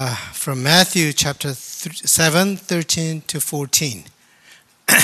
Uh, 0.00 0.14
from 0.32 0.62
Matthew 0.62 1.12
chapter 1.12 1.48
th- 1.48 2.06
7, 2.06 2.56
13 2.56 3.20
to 3.22 3.40
14. 3.40 4.04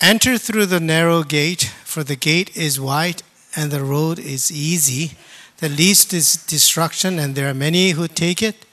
Enter 0.00 0.38
through 0.38 0.66
the 0.66 0.78
narrow 0.78 1.24
gate, 1.24 1.72
for 1.84 2.04
the 2.04 2.14
gate 2.14 2.56
is 2.56 2.78
wide 2.78 3.24
and 3.56 3.72
the 3.72 3.82
road 3.82 4.20
is 4.20 4.52
easy. 4.52 5.16
The 5.56 5.68
least 5.68 6.14
is 6.14 6.36
destruction, 6.36 7.18
and 7.18 7.34
there 7.34 7.50
are 7.50 7.54
many 7.54 7.90
who 7.90 8.06
take 8.06 8.40
it. 8.40 8.64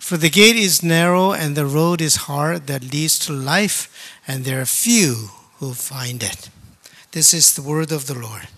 For 0.00 0.16
the 0.16 0.30
gate 0.30 0.56
is 0.56 0.82
narrow 0.82 1.30
and 1.30 1.54
the 1.56 1.66
road 1.66 2.00
is 2.00 2.26
hard 2.26 2.66
that 2.66 2.92
leads 2.92 3.20
to 3.20 3.32
life, 3.32 4.18
and 4.26 4.44
there 4.44 4.60
are 4.60 4.66
few 4.66 5.30
who 5.58 5.74
find 5.74 6.24
it. 6.24 6.50
This 7.12 7.32
is 7.32 7.54
the 7.54 7.62
word 7.62 7.92
of 7.92 8.08
the 8.08 8.18
Lord. 8.18 8.48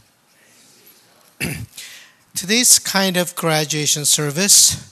Today's 2.34 2.78
kind 2.78 3.18
of 3.18 3.36
graduation 3.36 4.06
service 4.06 4.91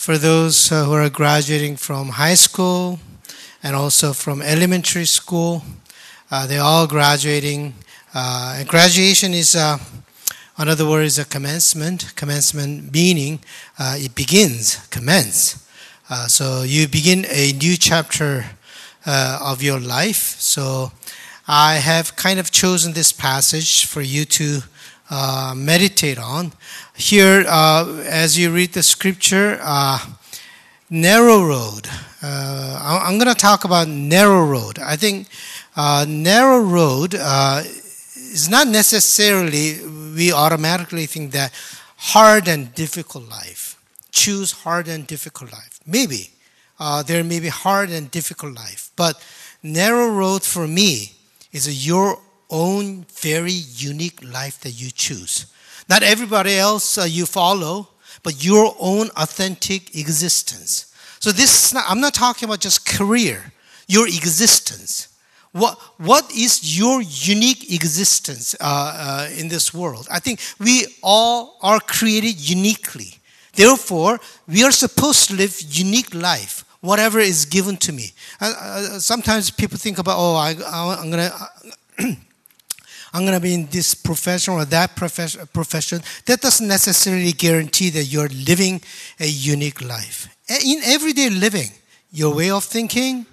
for 0.00 0.16
those 0.16 0.72
uh, 0.72 0.86
who 0.86 0.94
are 0.94 1.10
graduating 1.10 1.76
from 1.76 2.08
high 2.08 2.32
school 2.32 2.98
and 3.62 3.76
also 3.76 4.14
from 4.14 4.40
elementary 4.40 5.04
school. 5.04 5.62
Uh, 6.30 6.46
they're 6.46 6.62
all 6.62 6.86
graduating. 6.86 7.74
Uh, 8.14 8.56
and 8.56 8.66
graduation 8.66 9.34
is, 9.34 9.54
uh, 9.54 9.76
another 10.56 10.88
word 10.88 11.04
is 11.04 11.18
a 11.18 11.24
commencement. 11.26 12.16
Commencement 12.16 12.90
meaning 12.90 13.40
uh, 13.78 13.96
it 13.98 14.14
begins, 14.14 14.78
commence. 14.86 15.68
Uh, 16.08 16.26
so 16.26 16.62
you 16.62 16.88
begin 16.88 17.26
a 17.28 17.52
new 17.52 17.76
chapter 17.76 18.46
of 19.04 19.62
your 19.62 19.78
life. 19.78 20.40
So 20.40 20.92
I 21.46 21.74
have 21.74 22.16
kind 22.16 22.40
of 22.40 22.50
chosen 22.50 22.94
this 22.94 23.12
passage 23.12 23.84
for 23.84 24.00
you 24.00 24.24
to 24.24 24.62
uh, 25.10 25.54
meditate 25.56 26.18
on. 26.18 26.52
Here, 26.94 27.44
uh, 27.48 28.04
as 28.06 28.38
you 28.38 28.52
read 28.52 28.74
the 28.74 28.82
scripture, 28.82 29.58
uh, 29.60 29.98
narrow 30.88 31.44
road. 31.44 31.88
Uh, 32.22 33.00
I'm 33.04 33.18
going 33.18 33.26
to 33.26 33.34
talk 33.34 33.64
about 33.64 33.88
narrow 33.88 34.44
road. 34.46 34.78
I 34.78 34.94
think 34.94 35.26
uh, 35.76 36.06
narrow 36.08 36.60
road 36.60 37.14
is 37.14 38.48
not 38.48 38.68
necessarily, 38.68 39.84
we 40.14 40.32
automatically 40.32 41.06
think 41.06 41.32
that 41.32 41.52
hard 41.96 42.46
and 42.46 42.72
difficult 42.74 43.28
life. 43.28 43.76
Choose 44.12 44.52
hard 44.52 44.86
and 44.86 45.06
difficult 45.06 45.50
life. 45.52 45.80
Maybe. 45.86 46.30
there 47.06 47.24
may 47.24 47.40
be 47.40 47.48
hard 47.48 47.90
and 47.90 48.10
difficult 48.10 48.54
life. 48.54 48.90
But 48.94 49.20
narrow 49.62 50.08
road 50.08 50.44
for 50.44 50.68
me 50.68 51.14
is 51.52 51.86
your 51.86 52.18
own 52.50 53.06
very 53.20 53.52
unique 53.52 54.22
life 54.22 54.60
that 54.60 54.72
you 54.72 54.90
choose. 54.90 55.46
Not 55.88 56.02
everybody 56.02 56.56
else 56.56 56.98
uh, 56.98 57.04
you 57.04 57.26
follow, 57.26 57.88
but 58.22 58.44
your 58.44 58.74
own 58.78 59.10
authentic 59.16 59.96
existence. 59.96 60.94
So 61.20 61.32
this 61.32 61.66
is 61.66 61.74
not, 61.74 61.84
I'm 61.88 62.00
not 62.00 62.14
talking 62.14 62.48
about 62.48 62.60
just 62.60 62.86
career, 62.86 63.52
your 63.88 64.06
existence. 64.06 65.08
What, 65.52 65.78
what 65.98 66.30
is 66.30 66.78
your 66.78 67.02
unique 67.02 67.72
existence 67.74 68.54
uh, 68.60 69.28
uh, 69.30 69.30
in 69.36 69.48
this 69.48 69.74
world? 69.74 70.06
I 70.10 70.20
think 70.20 70.40
we 70.58 70.86
all 71.02 71.58
are 71.60 71.80
created 71.80 72.38
uniquely. 72.38 73.18
Therefore, 73.54 74.20
we 74.46 74.62
are 74.62 74.70
supposed 74.70 75.28
to 75.28 75.34
live 75.34 75.60
unique 75.60 76.14
life, 76.14 76.64
whatever 76.80 77.18
is 77.18 77.44
given 77.44 77.76
to 77.78 77.92
me. 77.92 78.12
Uh, 78.40 78.54
uh 78.56 78.98
sometimes 79.00 79.50
people 79.50 79.76
think 79.76 79.98
about, 79.98 80.16
oh, 80.18 80.36
I, 80.36 80.50
am 81.02 81.10
going 81.10 81.30
to 81.30 82.16
I'm 83.12 83.22
going 83.22 83.34
to 83.34 83.40
be 83.40 83.54
in 83.54 83.66
this 83.66 83.94
profession 83.94 84.54
or 84.54 84.64
that 84.66 84.94
profession, 84.94 86.02
that 86.26 86.40
doesn't 86.40 86.68
necessarily 86.68 87.32
guarantee 87.32 87.90
that 87.90 88.04
you're 88.04 88.28
living 88.28 88.80
a 89.18 89.26
unique 89.26 89.82
life. 89.82 90.28
In 90.48 90.80
everyday 90.84 91.28
living, 91.28 91.70
your 92.12 92.34
way 92.34 92.50
of 92.50 92.64
thinking, 92.64 93.26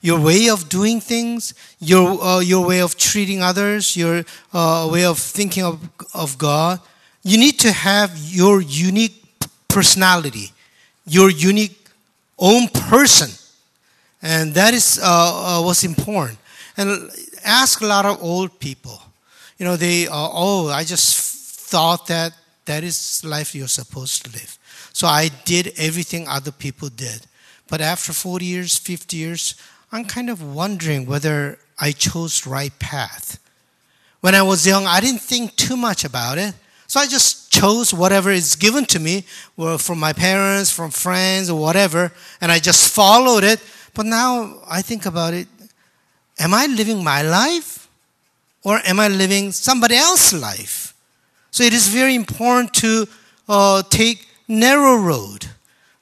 your 0.00 0.20
way 0.20 0.48
of 0.48 0.68
doing 0.68 1.00
things, 1.00 1.54
your, 1.80 2.22
uh, 2.22 2.38
your 2.38 2.64
way 2.64 2.80
of 2.80 2.96
treating 2.96 3.42
others, 3.42 3.96
your 3.96 4.24
uh, 4.52 4.88
way 4.90 5.04
of 5.04 5.18
thinking 5.18 5.64
of, 5.64 5.88
of 6.14 6.38
God, 6.38 6.80
you 7.24 7.38
need 7.38 7.58
to 7.60 7.72
have 7.72 8.16
your 8.16 8.60
unique 8.60 9.24
personality, 9.66 10.52
your 11.06 11.30
unique 11.30 11.76
own 12.38 12.68
person. 12.68 13.30
And 14.22 14.54
that 14.54 14.74
is 14.74 15.00
uh, 15.02 15.58
uh 15.58 15.62
what's 15.62 15.82
important. 15.82 16.38
And 16.76 17.10
ask 17.44 17.80
a 17.80 17.86
lot 17.86 18.06
of 18.06 18.22
old 18.22 18.60
people 18.60 19.02
you 19.58 19.66
know, 19.66 19.76
they, 19.76 20.06
uh, 20.06 20.12
oh, 20.12 20.68
I 20.68 20.84
just 20.84 21.18
thought 21.70 22.06
that 22.06 22.32
that 22.64 22.84
is 22.84 23.22
life 23.24 23.54
you're 23.54 23.68
supposed 23.68 24.24
to 24.24 24.32
live. 24.32 24.58
So 24.92 25.06
I 25.06 25.30
did 25.44 25.72
everything 25.76 26.26
other 26.28 26.52
people 26.52 26.88
did. 26.88 27.26
But 27.68 27.80
after 27.80 28.12
40 28.12 28.44
years, 28.44 28.78
50 28.78 29.16
years, 29.16 29.54
I'm 29.92 30.04
kind 30.04 30.30
of 30.30 30.42
wondering 30.54 31.06
whether 31.06 31.58
I 31.78 31.92
chose 31.92 32.40
the 32.40 32.50
right 32.50 32.76
path. 32.78 33.38
When 34.20 34.34
I 34.34 34.42
was 34.42 34.66
young, 34.66 34.86
I 34.86 35.00
didn't 35.00 35.20
think 35.20 35.56
too 35.56 35.76
much 35.76 36.04
about 36.04 36.38
it. 36.38 36.54
So 36.86 37.00
I 37.00 37.06
just 37.06 37.52
chose 37.52 37.92
whatever 37.92 38.30
is 38.30 38.56
given 38.56 38.86
to 38.86 38.98
me 38.98 39.22
from 39.78 39.98
my 39.98 40.12
parents, 40.12 40.70
from 40.70 40.90
friends, 40.90 41.50
or 41.50 41.60
whatever, 41.60 42.12
and 42.40 42.50
I 42.50 42.58
just 42.58 42.94
followed 42.94 43.44
it. 43.44 43.60
But 43.94 44.06
now 44.06 44.62
I 44.68 44.82
think 44.82 45.06
about 45.06 45.34
it 45.34 45.48
am 46.38 46.54
I 46.54 46.66
living 46.66 47.02
my 47.02 47.22
life? 47.22 47.77
Or 48.64 48.80
am 48.84 49.00
I 49.00 49.08
living 49.08 49.52
somebody 49.52 49.96
else's 49.96 50.40
life? 50.40 50.94
So 51.50 51.64
it 51.64 51.72
is 51.72 51.88
very 51.88 52.14
important 52.14 52.74
to 52.74 53.06
uh, 53.48 53.82
take 53.90 54.26
narrow 54.46 54.96
road, 54.96 55.46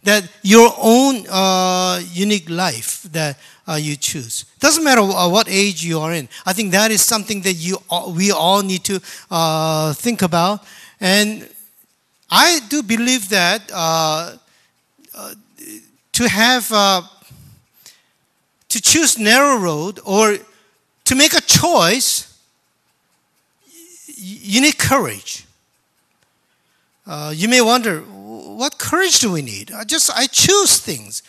that 0.02 0.28
your 0.42 0.72
own 0.78 1.26
uh, 1.28 2.00
unique 2.12 2.48
life 2.48 3.02
that 3.12 3.38
uh, 3.66 3.74
you 3.74 3.96
choose. 3.96 4.44
Doesn't 4.60 4.84
matter 4.84 5.00
uh, 5.00 5.28
what 5.28 5.48
age 5.48 5.84
you 5.84 5.98
are 6.00 6.12
in. 6.12 6.28
I 6.44 6.52
think 6.52 6.72
that 6.72 6.90
is 6.90 7.02
something 7.02 7.40
that 7.42 7.54
you 7.54 7.78
we 8.10 8.30
all 8.30 8.62
need 8.62 8.84
to 8.84 9.00
uh, 9.30 9.92
think 9.94 10.22
about. 10.22 10.64
And 11.00 11.48
I 12.30 12.60
do 12.68 12.82
believe 12.82 13.28
that 13.30 13.70
uh, 13.72 14.36
to 16.12 16.28
have 16.28 16.68
to 18.68 18.82
choose 18.82 19.18
narrow 19.18 19.56
road 19.58 20.00
or 20.04 20.36
to 21.04 21.14
make 21.14 21.34
a 21.34 21.40
choice 21.40 22.35
you 24.26 24.60
need 24.60 24.78
courage. 24.78 25.44
Uh, 27.06 27.32
you 27.34 27.48
may 27.48 27.60
wonder, 27.60 28.00
what 28.00 28.78
courage 28.78 29.20
do 29.20 29.30
we 29.30 29.42
need? 29.42 29.70
I 29.70 29.84
just 29.84 30.10
I 30.10 30.26
choose 30.26 30.78
things, 30.78 31.22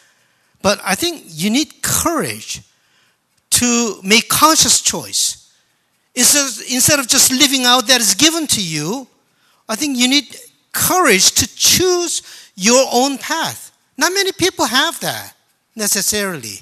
but 0.62 0.80
I 0.84 0.96
think 0.96 1.24
you 1.28 1.50
need 1.50 1.82
courage 1.82 2.62
to 3.52 4.00
make 4.04 4.28
conscious 4.30 4.82
choice. 4.82 5.54
Instead, 6.16 6.74
instead 6.74 7.00
of 7.00 7.08
just 7.08 7.32
living 7.32 7.64
out 7.64 7.88
that 7.88 8.02
is 8.02 8.16
given 8.16 8.48
to 8.48 8.64
you, 8.64 9.08
I 9.70 9.76
think 9.76 9.98
you 9.98 10.08
need 10.08 10.36
courage 10.72 11.32
to 11.34 11.56
choose 11.56 12.22
your 12.56 12.88
own 12.92 13.18
path. 13.20 13.72
Not 13.98 14.14
many 14.14 14.32
people 14.32 14.66
have 14.66 15.00
that 15.02 15.36
necessarily. 15.76 16.60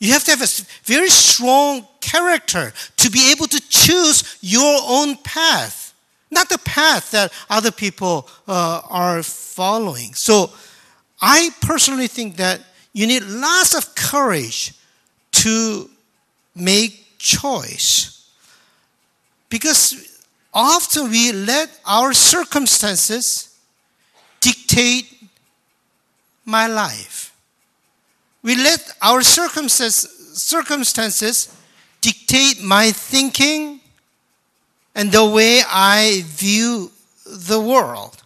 You 0.00 0.12
have 0.12 0.24
to 0.24 0.30
have 0.30 0.42
a 0.42 0.48
very 0.84 1.10
strong 1.10 1.86
character 2.00 2.72
to 2.96 3.10
be 3.10 3.30
able 3.30 3.46
to 3.46 3.59
choose 3.90 4.38
your 4.40 4.80
own 4.86 5.16
path, 5.16 5.94
not 6.30 6.48
the 6.48 6.58
path 6.58 7.10
that 7.10 7.32
other 7.48 7.70
people 7.70 8.28
uh, 8.46 8.82
are 8.88 9.22
following. 9.22 10.14
So, 10.14 10.50
I 11.20 11.50
personally 11.60 12.06
think 12.06 12.36
that 12.36 12.60
you 12.92 13.06
need 13.06 13.24
lots 13.24 13.74
of 13.74 13.94
courage 13.94 14.72
to 15.32 15.90
make 16.54 17.18
choice 17.18 18.30
because 19.48 20.18
often 20.54 21.10
we 21.10 21.32
let 21.32 21.68
our 21.86 22.14
circumstances 22.14 23.58
dictate 24.40 25.06
my 26.46 26.66
life 26.66 27.30
we 28.42 28.56
let 28.56 28.92
our 29.02 29.22
circumstances 29.22 31.54
dictate 32.00 32.62
my 32.62 32.90
thinking 32.90 33.80
and 34.94 35.12
the 35.12 35.24
way 35.24 35.62
I 35.66 36.22
view 36.26 36.90
the 37.24 37.60
world. 37.60 38.22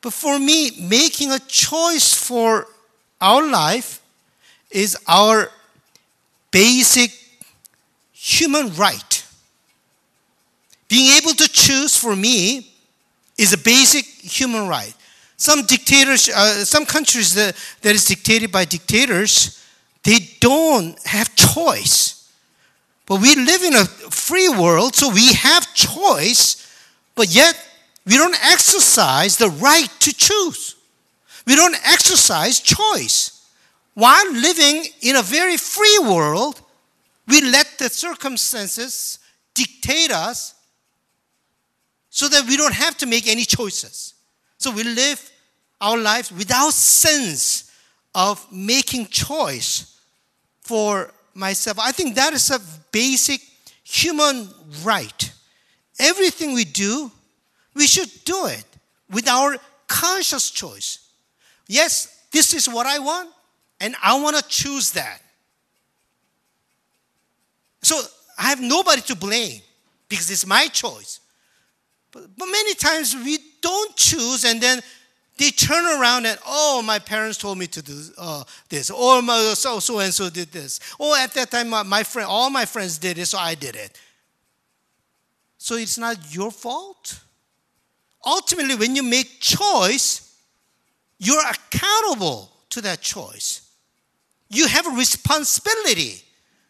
But 0.00 0.12
for 0.12 0.38
me, 0.38 0.72
making 0.80 1.30
a 1.30 1.38
choice 1.38 2.12
for 2.12 2.66
our 3.20 3.48
life 3.48 4.02
is 4.70 4.96
our 5.06 5.50
basic 6.50 7.10
human 8.12 8.74
right. 8.74 9.24
Being 10.88 11.16
able 11.16 11.34
to 11.34 11.48
choose 11.48 11.96
for 11.96 12.16
me 12.16 12.72
is 13.38 13.52
a 13.52 13.58
basic 13.58 14.04
human 14.04 14.68
right. 14.68 14.94
Some 15.36 15.64
dictators, 15.64 16.28
uh, 16.28 16.64
some 16.64 16.84
countries 16.84 17.34
that, 17.34 17.56
that 17.82 17.94
is 17.94 18.04
dictated 18.04 18.52
by 18.52 18.64
dictators, 18.64 19.64
they 20.02 20.18
don't 20.40 21.00
have 21.06 21.34
choice. 21.34 22.21
But 23.12 23.20
we 23.20 23.36
live 23.36 23.62
in 23.62 23.74
a 23.74 23.84
free 23.84 24.48
world, 24.48 24.94
so 24.94 25.10
we 25.10 25.34
have 25.34 25.74
choice, 25.74 26.66
but 27.14 27.28
yet 27.28 27.62
we 28.06 28.16
don't 28.16 28.42
exercise 28.42 29.36
the 29.36 29.50
right 29.50 29.90
to 30.00 30.14
choose. 30.14 30.76
We 31.46 31.54
don't 31.54 31.76
exercise 31.86 32.58
choice. 32.58 33.46
While 33.92 34.32
living 34.32 34.86
in 35.02 35.16
a 35.16 35.22
very 35.22 35.58
free 35.58 35.98
world, 36.02 36.62
we 37.28 37.42
let 37.42 37.78
the 37.78 37.90
circumstances 37.90 39.18
dictate 39.52 40.10
us 40.10 40.54
so 42.08 42.28
that 42.28 42.46
we 42.46 42.56
don't 42.56 42.72
have 42.72 42.96
to 42.96 43.06
make 43.06 43.28
any 43.28 43.44
choices. 43.44 44.14
So 44.56 44.70
we 44.70 44.84
live 44.84 45.30
our 45.82 45.98
lives 45.98 46.32
without 46.32 46.72
sense 46.72 47.70
of 48.14 48.50
making 48.50 49.08
choice 49.08 50.00
for 50.62 51.12
myself. 51.34 51.78
I 51.78 51.92
think 51.92 52.14
that 52.16 52.32
is 52.32 52.50
a 52.50 52.60
basic 52.90 53.40
human 53.84 54.48
right. 54.82 55.32
Everything 55.98 56.54
we 56.54 56.64
do, 56.64 57.10
we 57.74 57.86
should 57.86 58.10
do 58.24 58.46
it 58.46 58.64
with 59.10 59.28
our 59.28 59.56
conscious 59.86 60.50
choice. 60.50 61.10
Yes, 61.68 62.24
this 62.32 62.54
is 62.54 62.68
what 62.68 62.86
I 62.86 62.98
want, 62.98 63.30
and 63.80 63.94
I 64.02 64.20
want 64.20 64.36
to 64.36 64.42
choose 64.48 64.92
that. 64.92 65.20
So 67.82 68.00
I 68.38 68.44
have 68.44 68.60
nobody 68.60 69.02
to 69.02 69.16
blame 69.16 69.60
because 70.08 70.30
it's 70.30 70.46
my 70.46 70.66
choice. 70.68 71.20
But, 72.12 72.36
but 72.36 72.46
many 72.46 72.74
times 72.74 73.14
we 73.14 73.38
don't 73.60 73.96
choose 73.96 74.44
and 74.44 74.60
then 74.60 74.80
they 75.38 75.50
turn 75.50 75.84
around 75.84 76.26
and, 76.26 76.38
oh, 76.46 76.82
my 76.84 76.98
parents 76.98 77.38
told 77.38 77.58
me 77.58 77.66
to 77.68 77.82
do 77.82 78.00
uh, 78.18 78.44
this, 78.68 78.90
or 78.90 79.22
my, 79.22 79.54
so, 79.54 79.78
so 79.78 79.98
and 79.98 80.12
so 80.12 80.28
did 80.28 80.52
this. 80.52 80.78
Oh, 81.00 81.16
at 81.16 81.32
that 81.34 81.50
time, 81.50 81.70
my, 81.70 81.82
my 81.82 82.02
friend, 82.02 82.28
all 82.28 82.50
my 82.50 82.64
friends 82.64 82.98
did 82.98 83.18
it, 83.18 83.26
so 83.26 83.38
I 83.38 83.54
did 83.54 83.74
it. 83.74 83.98
So 85.58 85.76
it's 85.76 85.96
not 85.96 86.34
your 86.34 86.50
fault. 86.50 87.20
Ultimately, 88.24 88.76
when 88.76 88.94
you 88.94 89.02
make 89.02 89.40
choice, 89.40 90.36
you're 91.18 91.42
accountable 91.48 92.50
to 92.70 92.80
that 92.82 93.00
choice. 93.00 93.70
You 94.48 94.66
have 94.66 94.86
a 94.86 94.90
responsibility 94.90 96.22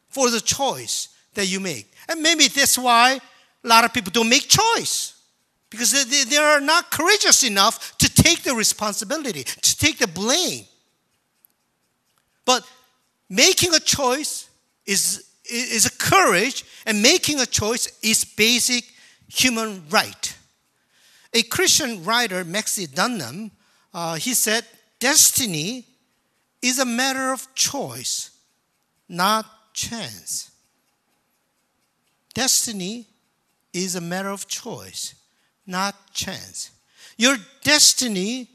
for 0.09 0.31
the 0.31 0.41
choice 0.41 1.09
that 1.35 1.47
you 1.47 1.59
make. 1.59 1.93
And 2.09 2.23
maybe 2.23 2.47
that's 2.49 2.79
why 2.79 3.19
a 3.65 3.69
lot 3.69 3.85
of 3.85 3.93
people 3.93 4.13
don't 4.13 4.29
make 4.29 4.49
choice 4.49 5.22
because 5.73 5.91
they, 6.09 6.25
they 6.25 6.37
are 6.37 6.61
not 6.61 6.91
courageous 6.91 7.43
enough 7.43 7.97
to 7.99 8.09
take 8.09 8.45
the 8.45 8.55
responsibility, 8.55 9.43
to 9.43 9.79
take 9.79 9.99
the 9.99 10.07
blame. 10.07 10.65
But 12.45 12.65
making 13.29 13.75
a 13.75 13.81
choice 13.81 14.49
is, 14.87 15.29
is 15.51 15.87
a 15.87 15.91
courage, 15.91 16.65
and 16.87 17.03
making 17.03 17.41
a 17.41 17.47
choice 17.47 17.99
is 18.03 18.25
basic 18.25 18.85
human 19.27 19.83
right. 19.91 20.37
A 21.35 21.43
Christian 21.43 22.05
writer, 22.05 22.45
Maxie 22.45 22.87
Dunnam, 22.87 23.51
uh, 23.95 24.15
he 24.17 24.35
said, 24.35 24.65
Destiny 25.01 25.87
is 26.61 26.79
a 26.79 26.85
matter 26.85 27.33
of 27.33 27.53
choice, 27.55 28.31
not 29.09 29.47
chance. 29.73 30.51
Destiny 32.35 33.07
is 33.73 33.97
a 33.97 34.01
matter 34.01 34.29
of 34.29 34.47
choice, 34.47 35.15
not 35.67 36.13
chance. 36.13 36.71
Your 37.17 37.37
destiny 37.63 38.49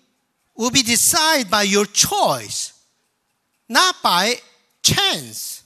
will 0.55 0.71
be 0.71 0.81
decided 0.81 1.49
by 1.49 1.63
your 1.63 1.85
choice, 1.85 2.73
not 3.69 3.95
by 4.01 4.35
chance. 4.81 5.63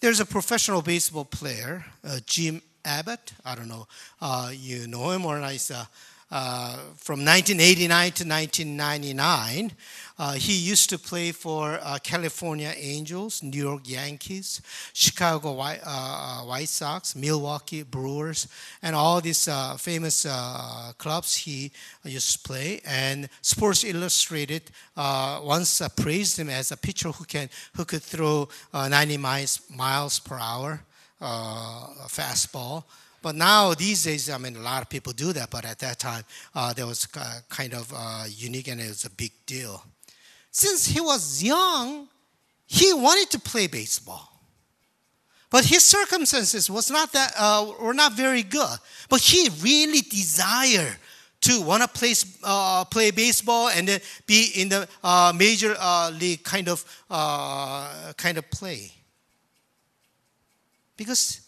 There's 0.00 0.20
a 0.20 0.26
professional 0.26 0.80
baseball 0.80 1.26
player, 1.26 1.84
uh, 2.04 2.20
Jim 2.24 2.62
Abbott. 2.84 3.32
I 3.44 3.54
don't 3.54 3.68
know, 3.68 3.86
uh, 4.20 4.50
you 4.54 4.86
know 4.86 5.10
him 5.10 5.26
or 5.26 5.38
not. 5.38 5.70
Uh, 5.70 5.84
uh, 6.32 6.76
from 6.96 7.24
1989 7.24 8.12
to 8.12 8.24
1999. 8.24 9.72
Uh, 10.20 10.32
he 10.32 10.52
used 10.52 10.90
to 10.90 10.98
play 10.98 11.32
for 11.32 11.78
uh, 11.80 11.98
California 12.02 12.74
Angels, 12.76 13.42
New 13.42 13.56
York 13.56 13.88
Yankees, 13.88 14.60
Chicago 14.92 15.52
White, 15.52 15.80
uh, 15.82 16.42
uh, 16.42 16.44
White 16.44 16.68
Sox, 16.68 17.16
Milwaukee 17.16 17.84
Brewers, 17.84 18.46
and 18.82 18.94
all 18.94 19.22
these 19.22 19.48
uh, 19.48 19.78
famous 19.78 20.26
clubs 20.98 21.34
he 21.34 21.72
used 22.04 22.32
to 22.34 22.38
play. 22.46 22.82
And 22.84 23.30
Sports 23.40 23.82
Illustrated 23.82 24.64
once 24.94 25.80
praised 25.96 26.38
him 26.38 26.50
as 26.50 26.70
a 26.70 26.76
pitcher 26.76 27.12
who 27.12 27.24
can 27.24 27.48
who 27.74 27.86
could 27.86 28.02
throw 28.02 28.46
90 28.74 29.16
miles 29.16 29.62
miles 29.74 30.18
per 30.18 30.38
hour 30.38 30.82
fastball. 32.08 32.84
But 33.22 33.36
now 33.36 33.74
these 33.74 34.04
days, 34.04 34.30
I 34.30 34.38
mean, 34.38 34.56
a 34.56 34.60
lot 34.60 34.82
of 34.82 34.88
people 34.88 35.12
do 35.12 35.32
that. 35.32 35.50
But 35.50 35.64
at 35.64 35.78
that 35.80 35.98
time, 35.98 36.24
uh, 36.54 36.72
that 36.72 36.86
was 36.86 37.06
uh, 37.16 37.40
kind 37.48 37.74
of 37.74 37.92
uh, 37.94 38.24
unique 38.28 38.68
and 38.68 38.80
it 38.80 38.88
was 38.88 39.04
a 39.04 39.10
big 39.10 39.32
deal. 39.46 39.82
Since 40.50 40.86
he 40.86 41.00
was 41.00 41.42
young, 41.42 42.08
he 42.66 42.92
wanted 42.92 43.30
to 43.30 43.40
play 43.40 43.66
baseball. 43.66 44.26
But 45.50 45.64
his 45.64 45.84
circumstances 45.84 46.70
was 46.70 46.90
not 46.90 47.12
that 47.12 47.32
uh, 47.36 47.72
were 47.80 47.94
not 47.94 48.12
very 48.12 48.44
good. 48.44 48.78
But 49.08 49.20
he 49.20 49.48
really 49.60 50.00
desired 50.00 50.96
to 51.40 51.60
want 51.62 51.82
to 51.82 51.88
play 51.88 52.14
uh, 52.44 52.84
play 52.84 53.10
baseball 53.10 53.68
and 53.68 53.88
then 53.88 54.00
be 54.26 54.52
in 54.54 54.68
the 54.68 54.88
uh, 55.02 55.32
major 55.34 55.74
league 56.12 56.44
kind 56.44 56.68
of 56.68 56.84
kind 57.08 58.38
of 58.38 58.48
play. 58.50 58.92
Because, 60.96 61.40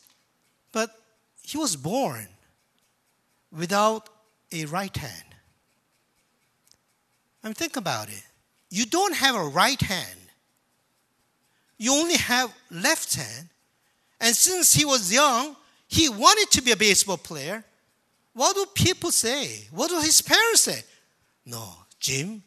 but 0.72 0.90
he 1.42 1.58
was 1.58 1.76
born 1.76 2.26
without 3.56 4.08
a 4.50 4.64
right 4.64 4.96
hand. 4.96 5.34
I 7.44 7.48
mean, 7.48 7.54
think 7.54 7.76
about 7.76 8.08
it. 8.08 8.24
You 8.72 8.86
don't 8.86 9.14
have 9.14 9.34
a 9.34 9.44
right 9.44 9.80
hand. 9.80 10.18
You 11.76 11.92
only 11.92 12.16
have 12.16 12.50
left 12.70 13.14
hand. 13.14 13.50
And 14.18 14.34
since 14.34 14.72
he 14.72 14.86
was 14.86 15.12
young, 15.12 15.54
he 15.88 16.08
wanted 16.08 16.50
to 16.52 16.62
be 16.62 16.72
a 16.72 16.76
baseball 16.76 17.18
player. 17.18 17.64
What 18.32 18.56
do 18.56 18.64
people 18.74 19.10
say? 19.10 19.68
What 19.72 19.90
do 19.90 20.00
his 20.00 20.22
parents 20.22 20.62
say? 20.62 20.84
No, 21.44 21.68
Jim, 22.00 22.42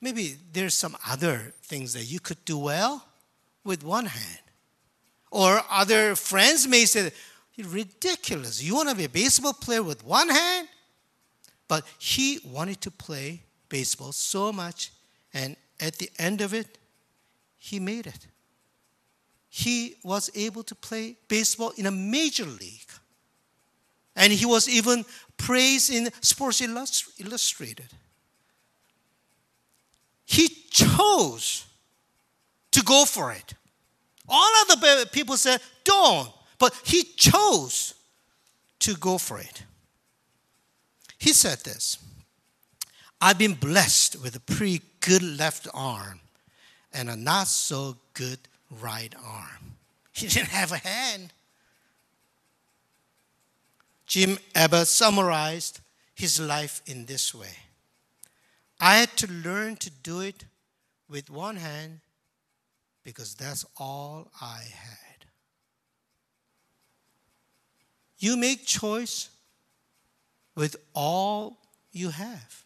maybe 0.00 0.36
there's 0.52 0.74
some 0.74 0.96
other 1.04 1.52
things 1.64 1.94
that 1.94 2.04
you 2.04 2.20
could 2.20 2.44
do 2.44 2.58
well 2.58 3.04
with 3.64 3.82
one 3.82 4.06
hand. 4.06 4.38
Or 5.32 5.60
other 5.68 6.14
friends 6.14 6.68
may 6.68 6.84
say, 6.84 7.10
ridiculous. 7.58 8.62
You 8.62 8.76
want 8.76 8.90
to 8.90 8.94
be 8.94 9.06
a 9.06 9.08
baseball 9.08 9.54
player 9.54 9.82
with 9.82 10.04
one 10.04 10.28
hand? 10.28 10.68
But 11.66 11.82
he 11.98 12.38
wanted 12.44 12.80
to 12.82 12.92
play 12.92 13.42
baseball 13.68 14.12
so 14.12 14.52
much, 14.52 14.92
and 15.36 15.54
at 15.80 15.96
the 15.98 16.10
end 16.18 16.40
of 16.40 16.54
it, 16.54 16.78
he 17.58 17.78
made 17.78 18.06
it. 18.06 18.26
He 19.50 19.96
was 20.02 20.30
able 20.34 20.62
to 20.62 20.74
play 20.74 21.16
baseball 21.28 21.72
in 21.76 21.84
a 21.84 21.90
major 21.90 22.46
league. 22.46 22.90
And 24.16 24.32
he 24.32 24.46
was 24.46 24.66
even 24.66 25.04
praised 25.36 25.92
in 25.92 26.08
Sports 26.22 26.62
Illustrated. 26.62 27.92
He 30.24 30.48
chose 30.70 31.66
to 32.70 32.82
go 32.82 33.04
for 33.04 33.30
it. 33.32 33.52
All 34.26 34.50
other 34.62 35.04
people 35.06 35.36
said, 35.36 35.60
don't. 35.84 36.30
But 36.58 36.74
he 36.82 37.02
chose 37.02 37.92
to 38.78 38.96
go 38.96 39.18
for 39.18 39.38
it. 39.38 39.64
He 41.18 41.34
said 41.34 41.58
this 41.58 41.98
I've 43.20 43.38
been 43.38 43.54
blessed 43.54 44.22
with 44.22 44.34
a 44.36 44.40
pretty 44.40 44.80
good 45.06 45.22
left 45.22 45.68
arm 45.72 46.20
and 46.92 47.08
a 47.08 47.16
not 47.16 47.46
so 47.46 47.96
good 48.12 48.40
right 48.82 49.14
arm. 49.24 49.76
He 50.12 50.26
didn't 50.26 50.48
have 50.48 50.72
a 50.72 50.78
hand. 50.78 51.32
Jim 54.06 54.38
Abbott 54.54 54.88
summarized 54.88 55.80
his 56.14 56.40
life 56.40 56.82
in 56.86 57.06
this 57.06 57.34
way 57.34 57.54
I 58.80 58.96
had 58.96 59.16
to 59.18 59.32
learn 59.32 59.76
to 59.76 59.90
do 59.90 60.20
it 60.20 60.44
with 61.08 61.30
one 61.30 61.56
hand 61.56 62.00
because 63.04 63.34
that's 63.34 63.64
all 63.78 64.28
I 64.40 64.62
had. 64.70 65.26
You 68.18 68.36
make 68.36 68.66
choice 68.66 69.30
with 70.54 70.76
all 70.94 71.56
you 71.92 72.10
have. 72.10 72.65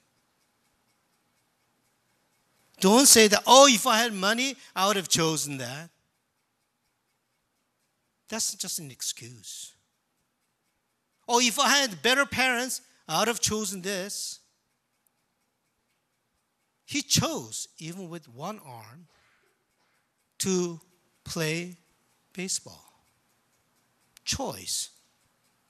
Don't 2.81 3.07
say 3.07 3.29
that, 3.29 3.43
oh, 3.47 3.69
if 3.69 3.87
I 3.87 3.99
had 3.99 4.13
money, 4.13 4.57
I 4.75 4.89
would 4.89 4.97
have 4.97 5.09
chosen 5.09 5.59
that. 5.59 5.91
That's 8.29 8.55
just 8.55 8.79
an 8.79 8.91
excuse. 8.91 9.75
Oh, 11.29 11.41
if 11.41 11.59
I 11.59 11.69
had 11.69 12.03
better 12.03 12.25
parents, 12.25 12.81
I 13.07 13.19
would 13.19 13.29
have 13.29 13.41
chosen 13.41 13.83
this. 13.83 14.41
He 16.87 17.03
chose, 17.03 17.69
even 17.79 18.09
with 18.09 18.29
one 18.29 18.61
arm, 18.65 19.07
to 20.39 20.81
play 21.25 21.77
baseball. 22.33 22.85
Choice 24.25 24.91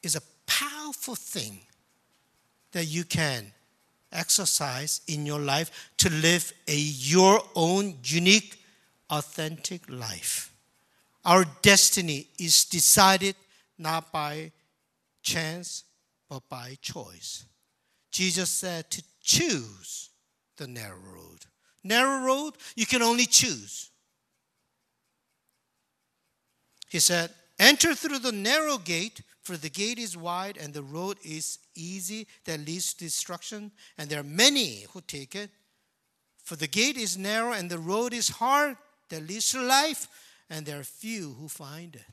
is 0.03 0.17
a 0.17 0.23
powerful 0.47 1.15
thing 1.15 1.61
that 2.73 2.87
you 2.87 3.05
can 3.05 3.53
exercise 4.13 5.01
in 5.07 5.27
your 5.27 5.41
life 5.41 5.91
to 5.99 6.11
live 6.11 6.53
a 6.69 6.77
your 6.77 7.43
own 7.55 7.99
unique, 8.05 8.63
authentic 9.09 9.89
life. 9.89 10.53
Our 11.25 11.45
destiny 11.63 12.29
is 12.39 12.65
decided 12.65 13.37
not 13.79 14.13
by 14.13 14.53
chance, 15.23 15.85
but 16.29 16.49
by 16.49 16.77
choice. 16.81 17.45
Jesus 18.11 18.51
said 18.51 18.91
to 18.91 19.03
choose 19.23 20.11
the 20.57 20.67
narrow 20.67 20.99
road. 21.15 21.47
Narrow 21.83 22.25
road, 22.25 22.55
you 22.75 22.87
can 22.87 23.03
only 23.03 23.27
choose. 23.27 23.91
He 26.89 26.99
said, 26.99 27.31
Enter 27.59 27.95
through 27.95 28.19
the 28.19 28.33
narrow 28.33 28.79
gate, 28.79 29.21
for 29.51 29.57
the 29.57 29.69
gate 29.69 29.99
is 29.99 30.17
wide 30.17 30.57
and 30.57 30.73
the 30.73 30.85
road 30.85 31.19
is 31.25 31.59
easy 31.75 32.29
that 32.45 32.65
leads 32.65 32.95
to 32.95 33.05
destruction, 33.05 33.73
and 33.99 34.09
there 34.09 34.21
are 34.21 34.23
many 34.23 34.87
who 34.93 35.01
take 35.01 35.35
it. 35.35 35.51
For 36.45 36.55
the 36.55 36.69
gate 36.69 36.97
is 36.97 37.19
narrow 37.19 37.53
and 37.53 37.69
the 37.69 37.81
road 37.81 38.15
is 38.15 38.29
hard 38.29 38.77
that 39.09 39.27
leads 39.27 39.51
to 39.51 39.61
life, 39.61 40.07
and 40.49 40.65
there 40.65 40.79
are 40.79 40.85
few 40.85 41.33
who 41.33 41.49
find 41.49 41.97
it. 41.97 42.05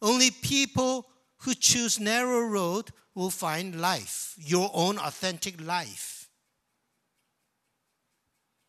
Only 0.00 0.30
people 0.30 1.08
who 1.38 1.54
choose 1.54 1.98
narrow 1.98 2.42
road 2.42 2.90
will 3.16 3.30
find 3.30 3.80
life, 3.80 4.36
your 4.38 4.70
own 4.72 4.96
authentic 4.98 5.60
life. 5.60 6.28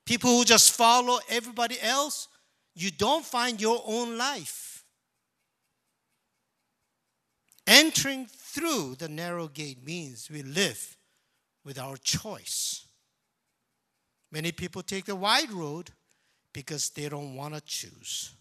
People 0.05 0.39
who 0.39 0.43
just 0.43 0.71
follow 0.71 1.19
everybody 1.29 1.79
else, 1.79 2.29
you 2.73 2.89
don't 2.89 3.23
find 3.23 3.61
your 3.61 3.83
own 3.85 4.17
life. 4.17 4.68
Entering 7.69 8.25
through 8.25 8.95
the 8.95 9.07
narrow 9.07 9.47
gate 9.47 9.85
means 9.85 10.27
we 10.27 10.41
live 10.41 10.97
with 11.63 11.77
our 11.77 11.97
choice. 11.97 12.87
Many 14.31 14.51
people 14.51 14.81
take 14.81 15.05
the 15.05 15.15
wide 15.15 15.51
road 15.51 15.91
because 16.51 16.89
they 16.89 17.07
don't 17.07 17.35
want 17.35 17.53
to 17.53 17.61
choose. 17.61 18.31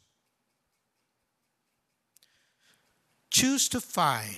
Choose 3.30 3.68
to 3.68 3.82
find 3.82 4.35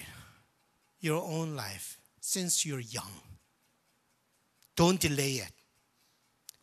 your 0.98 1.22
own 1.22 1.54
life 1.54 1.98
since 2.20 2.66
you're 2.66 2.80
young. 2.80 3.12
Don't 4.74 4.98
delay 4.98 5.34
it. 5.34 5.52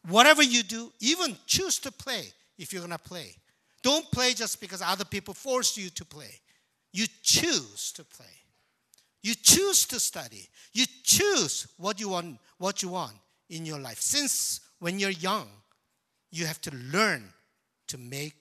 Whatever 0.06 0.44
you 0.44 0.64
do, 0.64 0.92
even 1.00 1.38
choose 1.46 1.80
to 1.80 1.94
play 1.94 2.34
if 2.58 2.74
you're 2.74 2.86
going 2.86 2.92
to 2.92 2.98
play. 2.98 3.38
Don't 3.84 4.12
play 4.12 4.34
just 4.34 4.60
because 4.60 4.82
other 4.82 5.06
people 5.06 5.34
force 5.34 5.78
you 5.78 5.90
to 5.92 6.04
play. 6.04 6.42
You 6.94 7.06
choose 7.22 7.92
to 7.94 8.04
play. 8.04 8.26
You 9.22 9.36
choose 9.36 9.86
to 9.88 10.00
study. 10.00 10.48
You 10.74 10.86
choose 11.04 11.68
what 11.78 12.00
you 12.00 12.10
want, 12.10 12.40
what 12.58 12.82
you 12.82 12.90
want 12.90 13.16
in 13.50 13.66
your 13.66 13.80
life. 13.80 14.00
Since 14.00 14.62
when 14.80 15.00
you're 15.00 15.10
young, 15.10 15.48
you 16.32 16.46
have 16.46 16.62
to 16.62 16.76
learn 16.76 17.34
to 17.88 17.98
make 17.98 18.36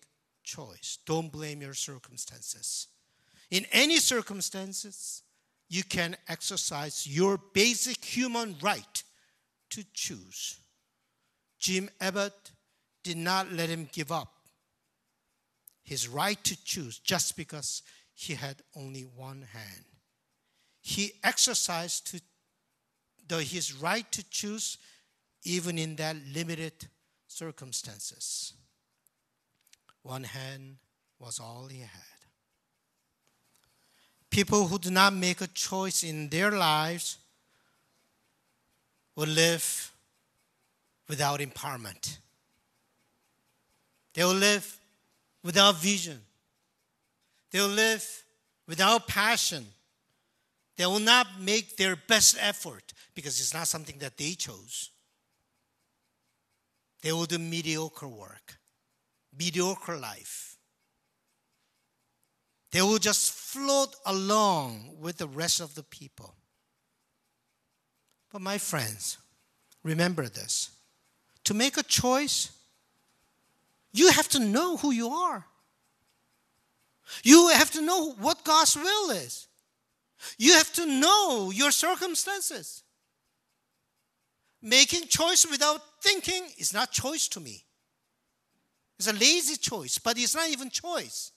choice. 0.45 0.99
Don't 1.07 1.33
blame 1.33 1.61
your 1.61 1.75
circumstances. 1.75 2.89
In 3.51 3.65
any 3.73 3.99
circumstances, 3.99 5.23
you 5.69 5.83
can 5.83 6.17
exercise 6.29 7.07
your 7.07 7.39
basic 7.53 8.05
human 8.05 8.57
right 8.63 9.03
to 9.71 9.85
choose. 9.93 10.59
Jim 11.59 11.91
Abbott 12.01 12.53
did 13.03 13.17
not 13.17 13.53
let 13.53 13.69
him 13.69 13.89
give 13.93 14.13
up 14.13 14.33
his 15.83 16.09
right 16.09 16.43
to 16.45 16.65
choose 16.65 16.99
just 16.99 17.37
because 17.37 17.83
he 18.17 18.35
had 18.35 18.57
only 18.75 19.03
one 19.03 19.47
hand. 19.53 19.85
He 20.81 21.13
exercised 21.23 22.11
to, 22.13 22.21
the, 23.29 23.43
his 23.43 23.75
right 23.75 24.11
to 24.11 24.25
choose 24.31 24.79
even 25.45 25.79
in 25.79 25.97
that 25.97 26.17
limited 26.35 26.73
circumstances. 27.29 28.55
One 30.03 30.25
hand 30.25 30.77
was 31.19 31.39
all 31.39 31.67
he 31.67 31.81
had. 31.81 31.91
People 34.31 34.67
who 34.67 34.79
do 34.79 34.91
not 34.91 35.13
make 35.13 35.43
a 35.43 35.47
choice 35.49 36.03
in 36.03 36.31
their 36.31 36.51
lives 36.51 37.19
will 39.15 39.29
live 39.29 39.93
without 41.07 41.41
empowerment. 41.41 42.17
They 44.15 44.25
will 44.25 44.33
live 44.33 44.81
without 45.43 45.77
vision. 45.77 46.23
They 47.51 47.61
will 47.61 47.69
live 47.69 48.07
without 48.67 49.09
passion. 49.09 49.67
They 50.77 50.87
will 50.87 51.01
not 51.01 51.41
make 51.41 51.77
their 51.77 51.97
best 51.97 52.37
effort 52.41 52.93
because 53.15 53.41
it's 53.41 53.55
not 53.55 53.69
something 53.69 53.99
that 53.99 54.17
they 54.17 54.33
chose. 54.33 54.91
They 57.03 57.13
will 57.13 57.25
do 57.25 57.39
mediocre 57.39 58.09
work, 58.09 58.59
mediocre 59.37 59.97
life. 59.97 60.57
They 62.73 62.83
will 62.83 62.99
just 62.99 63.33
float 63.33 63.95
along 64.05 64.97
with 65.01 65.19
the 65.19 65.29
rest 65.29 65.61
of 65.61 65.75
the 65.75 65.83
people. 65.83 66.35
But, 68.33 68.43
my 68.43 68.59
friends, 68.59 69.19
remember 69.83 70.29
this 70.29 70.71
to 71.45 71.55
make 71.55 71.77
a 71.77 71.83
choice, 71.83 72.51
you 73.93 74.11
have 74.11 74.29
to 74.31 74.41
know 74.41 74.77
who 74.77 74.91
you 74.91 75.09
are. 75.09 75.47
You 77.23 77.49
have 77.49 77.71
to 77.73 77.81
know 77.81 78.13
what 78.13 78.45
God's 78.45 78.77
will 78.77 79.11
is. 79.11 79.49
You 80.39 80.53
have 80.55 80.73
to 80.75 80.87
know 80.87 81.51
your 81.55 81.71
circumstances. 81.71 82.83
Making 84.63 85.07
choice 85.07 85.47
without 85.49 85.81
thinking 86.03 86.43
is 86.59 86.73
not 86.73 86.91
choice 86.91 87.29
to 87.29 87.41
me. 87.41 87.65
It's 88.99 89.09
a 89.09 89.13
lazy 89.13 89.57
choice, 89.57 89.99
but 89.99 90.19
it's 90.19 90.35
not 90.35 90.49
even 90.49 90.71
choice. 90.71 91.33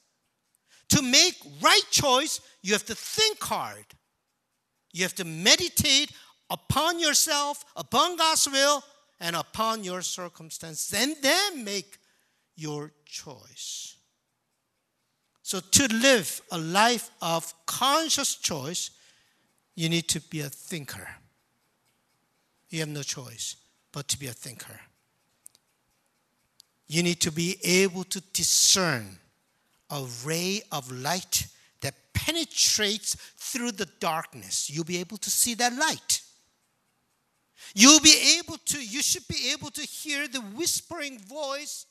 To 0.90 1.02
make 1.02 1.36
right 1.62 1.84
choice, 1.92 2.42
you 2.64 2.74
have 2.74 2.86
to 2.86 2.96
think 2.96 3.42
hard. 3.42 3.86
You 4.92 5.04
have 5.04 5.16
to 5.16 5.26
meditate 5.26 6.12
upon 6.50 7.00
yourself, 7.00 7.64
upon 7.76 8.16
God's 8.16 8.48
will, 8.50 8.84
and 9.20 9.36
upon 9.36 9.84
your 9.84 10.02
circumstances, 10.02 10.94
and 10.94 11.16
then 11.22 11.64
make 11.64 11.98
your 12.56 12.92
choice. 13.06 13.98
So, 15.50 15.60
to 15.62 15.88
live 15.92 16.44
a 16.52 16.60
life 16.60 17.10
of 17.24 17.52
conscious 17.66 18.36
choice, 18.36 18.92
you 19.74 19.90
need 19.90 20.08
to 20.10 20.22
be 20.22 20.42
a 20.42 20.50
thinker. 20.50 21.08
You 22.70 22.82
have 22.82 22.90
no 22.90 23.02
choice 23.02 23.56
but 23.92 24.08
to 24.10 24.20
be 24.20 24.28
a 24.28 24.32
thinker. 24.32 24.80
You 26.88 27.02
need 27.02 27.20
to 27.22 27.32
be 27.32 27.58
able 27.64 28.04
to 28.04 28.22
discern 28.32 29.18
a 29.90 30.06
ray 30.24 30.62
of 30.72 30.92
light 30.92 31.48
that 31.82 31.96
penetrates 32.14 33.16
through 33.16 33.72
the 33.72 33.88
darkness. 34.00 34.70
You'll 34.70 34.84
be 34.84 35.00
able 35.00 35.18
to 35.18 35.32
see 35.32 35.56
that 35.56 35.74
light. 35.74 36.22
You'll 37.74 38.02
be 38.02 38.38
able 38.38 38.58
to, 38.66 38.78
you 38.78 39.02
should 39.02 39.28
be 39.28 39.50
able 39.52 39.72
to 39.72 39.82
hear 39.82 40.28
the 40.28 40.42
whispering 40.42 41.18
voice 41.18 41.88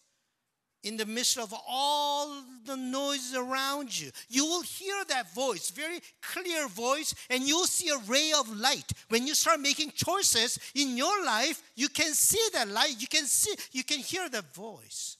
in 0.85 0.97
the 0.97 1.07
midst 1.07 1.39
of 1.39 1.53
all 1.67 2.43
the 2.65 2.77
noise 2.77 3.35
around 3.35 3.99
you. 3.99 4.11
You 4.29 4.45
will 4.45 4.63
hear 4.63 4.95
that 5.09 5.35
voice, 5.35 5.71
very 5.71 6.01
clear 6.23 6.69
voice, 6.69 7.15
and 7.31 7.43
you'll 7.43 7.67
see 7.67 7.89
a 7.89 7.99
ray 8.07 8.33
of 8.39 8.49
light. 8.57 8.93
When 9.09 9.27
you 9.27 9.35
start 9.35 9.61
making 9.61 9.93
choices 9.93 10.59
in 10.75 10.97
your 10.97 11.25
life, 11.25 11.63
you 11.75 11.89
can 11.89 12.15
see 12.15 12.43
that 12.53 12.69
light, 12.69 12.97
you 12.99 13.09
can 13.09 13.25
see, 13.25 13.55
you 13.73 13.83
can 13.83 13.99
hear 13.99 14.29
that 14.29 14.55
voice. 14.55 15.17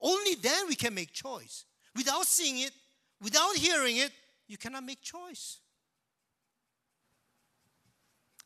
Only 0.00 0.34
then 0.34 0.68
we 0.68 0.74
can 0.74 0.94
make 0.94 1.12
choice. 1.12 1.64
Without 1.94 2.26
seeing 2.26 2.58
it, 2.58 2.72
without 3.22 3.56
hearing 3.56 3.96
it, 3.96 4.10
you 4.48 4.58
cannot 4.58 4.84
make 4.84 5.00
choice. 5.00 5.58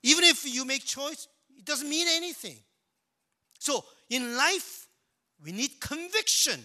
Even 0.03 0.25
if 0.25 0.53
you 0.53 0.65
make 0.65 0.85
choice, 0.85 1.29
it 1.57 1.65
doesn't 1.65 1.89
mean 1.89 2.07
anything. 2.09 2.57
So 3.59 3.85
in 4.09 4.37
life, 4.37 4.80
we 5.45 5.53
need 5.53 5.81
conviction. 5.81 6.61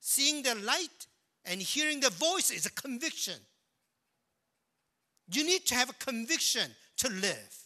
Seeing 0.00 0.42
the 0.42 0.54
light 0.56 1.06
and 1.44 1.60
hearing 1.60 2.00
the 2.00 2.10
voice 2.10 2.50
is 2.50 2.66
a 2.66 2.72
conviction. 2.72 3.34
You 5.32 5.44
need 5.44 5.66
to 5.66 5.74
have 5.74 5.90
a 5.90 5.94
conviction 5.94 6.70
to 6.98 7.08
live. 7.08 7.58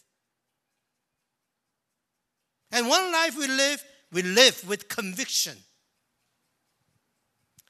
And 2.71 2.87
one 2.87 3.11
life 3.11 3.37
we 3.37 3.47
live, 3.47 3.83
we 4.11 4.21
live 4.21 4.67
with 4.67 4.87
conviction. 4.87 5.57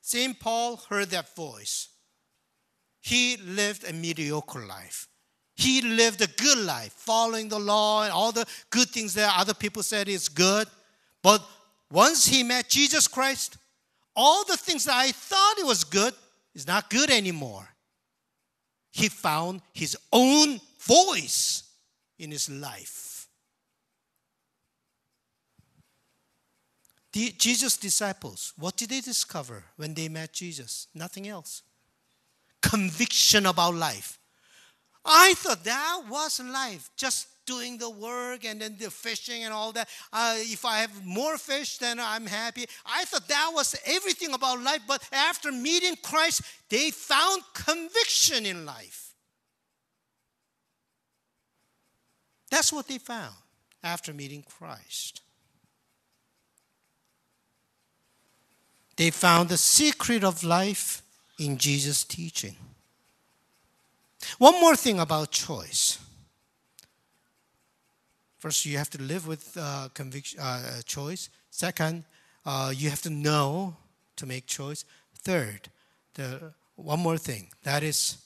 St. 0.02 0.40
Paul 0.40 0.82
heard 0.90 1.10
that 1.12 1.36
voice. 1.36 1.90
He 3.02 3.38
lived 3.38 3.88
a 3.88 3.94
mediocre 3.94 4.66
life. 4.66 5.08
He 5.56 5.82
lived 5.82 6.22
a 6.22 6.28
good 6.28 6.60
life, 6.60 6.94
following 6.94 7.50
the 7.50 7.60
law 7.60 8.04
and 8.04 8.12
all 8.12 8.32
the 8.32 8.46
good 8.70 8.90
things 8.90 9.14
that 9.16 9.34
other 9.38 9.54
people 9.54 9.84
said 9.84 10.08
is 10.08 10.30
good. 10.30 10.68
But 11.22 11.42
once 11.92 12.26
he 12.28 12.44
met 12.44 12.70
Jesus 12.70 13.08
Christ, 13.08 13.58
all 14.16 14.44
the 14.46 14.58
things 14.58 14.86
that 14.86 14.96
I 14.96 15.12
thought 15.12 15.56
it 15.60 15.66
was 15.66 15.84
good 15.84 16.14
is 16.54 16.68
not 16.68 16.90
good 16.90 17.10
anymore. 17.10 17.68
He 18.92 19.10
found 19.10 19.62
his 19.74 19.98
own 20.12 20.60
voice 20.82 21.64
in 22.18 22.32
his 22.32 22.50
life. 22.50 23.28
The, 27.14 27.34
Jesus' 27.38 27.78
disciples, 27.78 28.54
what 28.58 28.78
did 28.78 28.90
they 28.90 29.02
discover 29.02 29.64
when 29.78 29.94
they 29.96 30.10
met 30.10 30.34
Jesus? 30.34 30.88
Nothing 30.94 31.28
else. 31.28 31.64
Conviction 32.62 33.48
about 33.48 33.74
life. 33.74 34.20
I 35.04 35.34
thought 35.36 35.64
that 35.64 36.04
was 36.08 36.40
life, 36.40 36.92
just 36.96 37.28
doing 37.50 37.80
the 37.80 37.90
work 37.90 38.46
and 38.46 38.62
then 38.62 38.76
the 38.78 38.92
fishing 38.92 39.44
and 39.44 39.52
all 39.52 39.72
that. 39.72 39.90
Uh, 40.14 40.36
if 40.38 40.64
I 40.66 40.78
have 40.84 41.06
more 41.06 41.38
fish, 41.38 41.80
then 41.80 42.00
I'm 42.00 42.28
happy. 42.28 42.66
I 42.86 43.06
thought 43.06 43.28
that 43.28 43.52
was 43.54 43.76
everything 43.86 44.34
about 44.34 44.62
life, 44.62 44.82
but 44.88 45.02
after 45.12 45.52
meeting 45.52 45.96
Christ, 46.04 46.42
they 46.70 46.92
found 46.92 47.42
conviction 47.54 48.46
in 48.46 48.66
life. 48.66 49.16
That's 52.52 52.72
what 52.72 52.88
they 52.88 53.00
found 53.00 53.36
after 53.84 54.14
meeting 54.14 54.44
Christ. 54.44 55.22
They 58.96 59.10
found 59.12 59.50
the 59.50 59.58
secret 59.58 60.24
of 60.24 60.44
life 60.44 61.02
in 61.40 61.58
Jesus' 61.58 62.04
teaching. 62.04 62.56
One 64.38 64.60
more 64.60 64.76
thing 64.76 65.00
about 65.00 65.32
choice. 65.32 65.98
First, 68.40 68.66
you 68.66 68.78
have 68.78 68.90
to 68.92 69.02
live 69.02 69.28
with 69.28 69.58
uh, 69.60 69.90
conviction, 69.94 70.40
uh, 70.40 70.82
choice. 70.86 71.30
Second, 71.50 72.06
uh, 72.46 72.72
you 72.74 72.90
have 72.90 73.02
to 73.02 73.10
know 73.10 73.76
to 74.16 74.26
make 74.26 74.46
choice. 74.46 74.86
Third, 75.24 75.70
the 76.14 76.54
one 76.76 77.00
more 77.00 77.18
thing 77.18 77.50
that 77.64 77.84
is, 77.84 78.18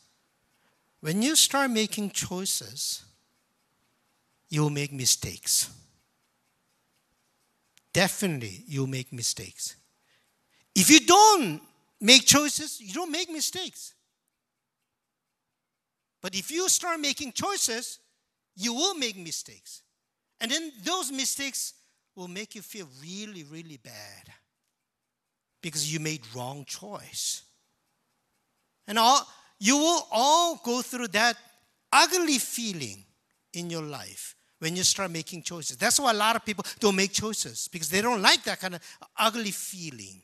when 1.01 1.21
you 1.23 1.35
start 1.35 1.71
making 1.71 2.11
choices, 2.11 3.03
you 4.49 4.61
will 4.61 4.69
make 4.69 4.93
mistakes. 4.93 5.69
Definitely, 7.91 8.63
you'll 8.67 8.87
make 8.87 9.11
mistakes. 9.11 9.75
If 10.75 10.89
you 10.89 10.99
don't 10.99 11.61
make 11.99 12.25
choices, 12.25 12.79
you 12.81 12.93
don't 12.93 13.11
make 13.11 13.31
mistakes. 13.31 13.93
But 16.21 16.35
if 16.35 16.51
you 16.51 16.69
start 16.69 16.99
making 16.99 17.33
choices, 17.33 17.99
you 18.55 18.73
will 18.73 18.95
make 18.95 19.17
mistakes. 19.17 19.82
And 20.43 20.51
then 20.51 20.73
those 20.83 21.09
mistakes 21.09 21.73
will 22.17 22.27
make 22.27 22.53
you 22.53 22.61
feel 22.61 22.87
really, 23.01 23.45
really 23.45 23.77
bad 23.77 24.29
because 25.61 25.91
you 25.91 26.01
made 26.01 26.21
wrong 26.35 26.65
choice. 26.65 27.43
And 28.85 28.99
all, 28.99 29.25
you 29.57 29.77
will 29.77 30.05
all 30.11 30.59
go 30.65 30.81
through 30.81 31.07
that 31.07 31.37
ugly 31.93 32.39
feeling 32.39 33.05
in 33.53 33.69
your 33.69 33.83
life 33.83 34.35
when 34.59 34.75
you 34.75 34.83
start 34.83 35.11
making 35.11 35.43
choices. 35.43 35.77
That's 35.77 35.97
why 35.97 36.11
a 36.11 36.13
lot 36.13 36.35
of 36.35 36.43
people 36.43 36.65
don't 36.77 36.97
make 36.97 37.13
choices 37.13 37.69
because 37.71 37.89
they 37.89 38.01
don't 38.01 38.21
like 38.21 38.43
that 38.43 38.59
kind 38.59 38.75
of 38.75 38.81
ugly 39.17 39.51
feeling. 39.51 40.21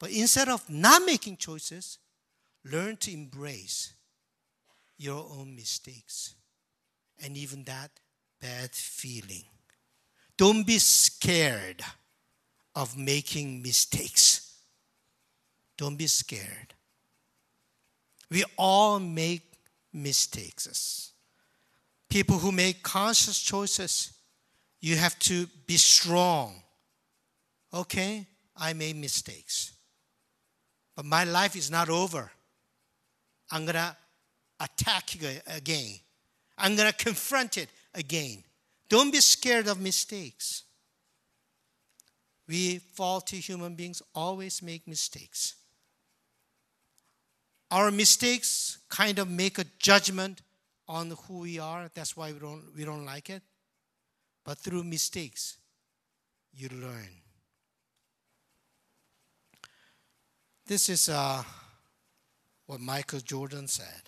But 0.00 0.10
instead 0.10 0.48
of 0.48 0.68
not 0.70 1.02
making 1.04 1.36
choices, 1.36 1.98
learn 2.64 2.96
to 2.96 3.12
embrace 3.12 3.92
your 4.96 5.26
own 5.38 5.54
mistakes 5.54 6.34
and 7.24 7.36
even 7.36 7.64
that 7.64 7.90
bad 8.40 8.70
feeling. 8.72 9.44
Don't 10.36 10.66
be 10.66 10.78
scared 10.78 11.82
of 12.74 12.96
making 12.96 13.62
mistakes. 13.62 14.60
Don't 15.76 15.96
be 15.96 16.06
scared. 16.06 16.74
We 18.30 18.44
all 18.56 19.00
make 19.00 19.42
mistakes. 19.92 21.12
People 22.08 22.38
who 22.38 22.52
make 22.52 22.82
conscious 22.82 23.40
choices, 23.40 24.12
you 24.80 24.96
have 24.96 25.18
to 25.20 25.46
be 25.66 25.76
strong. 25.76 26.62
Okay, 27.72 28.26
I 28.56 28.72
made 28.72 28.96
mistakes. 28.96 29.72
But 30.94 31.04
my 31.04 31.24
life 31.24 31.56
is 31.56 31.70
not 31.70 31.88
over. 31.88 32.30
I'm 33.50 33.64
going 33.64 33.74
to 33.74 33.96
attack 34.60 35.14
again. 35.46 36.00
I'm 36.58 36.76
going 36.76 36.90
to 36.90 36.96
confront 36.96 37.56
it 37.56 37.68
again. 37.94 38.44
Don't 38.88 39.10
be 39.10 39.20
scared 39.20 39.68
of 39.68 39.80
mistakes. 39.80 40.64
We 42.46 42.78
faulty 42.78 43.38
human 43.38 43.74
beings 43.74 44.02
always 44.14 44.62
make 44.62 44.88
mistakes. 44.88 45.54
Our 47.70 47.90
mistakes 47.90 48.78
kind 48.88 49.18
of 49.18 49.28
make 49.28 49.58
a 49.58 49.64
judgment 49.78 50.40
on 50.88 51.12
who 51.26 51.40
we 51.40 51.58
are. 51.58 51.90
That's 51.92 52.16
why 52.16 52.32
we 52.32 52.38
don't, 52.38 52.64
we 52.74 52.84
don't 52.84 53.04
like 53.04 53.28
it. 53.28 53.42
But 54.44 54.56
through 54.58 54.84
mistakes, 54.84 55.58
you 56.54 56.70
learn. 56.70 57.10
This 60.66 60.88
is 60.88 61.10
uh, 61.10 61.42
what 62.66 62.80
Michael 62.80 63.20
Jordan 63.20 63.68
said. 63.68 64.02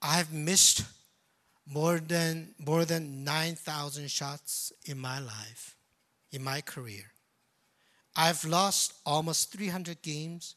I've 0.00 0.32
missed 0.32 0.84
more 1.66 1.98
than 1.98 2.54
more 2.58 2.84
than 2.84 3.24
9,000 3.24 4.10
shots 4.10 4.72
in 4.84 4.98
my 4.98 5.18
life, 5.18 5.76
in 6.32 6.42
my 6.42 6.60
career. 6.60 7.12
I've 8.16 8.44
lost 8.44 8.94
almost 9.04 9.52
300 9.52 10.02
games 10.02 10.56